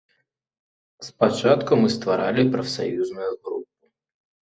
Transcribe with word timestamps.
Спачатку 1.09 1.71
мы 1.83 1.87
стваралі 1.99 2.49
прафсаюзную 2.59 3.33
групу. 3.43 3.73